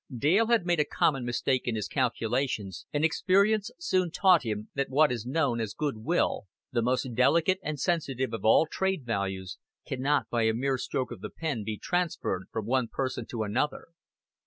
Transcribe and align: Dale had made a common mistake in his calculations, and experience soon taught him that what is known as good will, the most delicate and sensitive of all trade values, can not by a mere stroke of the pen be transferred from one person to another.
Dale 0.17 0.47
had 0.47 0.65
made 0.65 0.79
a 0.79 0.83
common 0.83 1.23
mistake 1.25 1.67
in 1.67 1.75
his 1.75 1.87
calculations, 1.87 2.87
and 2.91 3.05
experience 3.05 3.69
soon 3.77 4.09
taught 4.09 4.41
him 4.41 4.67
that 4.73 4.89
what 4.89 5.11
is 5.11 5.27
known 5.27 5.61
as 5.61 5.75
good 5.75 5.97
will, 5.97 6.47
the 6.71 6.81
most 6.81 7.13
delicate 7.13 7.59
and 7.61 7.79
sensitive 7.79 8.33
of 8.33 8.43
all 8.43 8.65
trade 8.65 9.05
values, 9.05 9.59
can 9.85 10.01
not 10.01 10.27
by 10.31 10.45
a 10.47 10.55
mere 10.55 10.79
stroke 10.79 11.11
of 11.11 11.21
the 11.21 11.29
pen 11.29 11.63
be 11.63 11.77
transferred 11.77 12.45
from 12.51 12.65
one 12.65 12.87
person 12.87 13.27
to 13.27 13.43
another. 13.43 13.89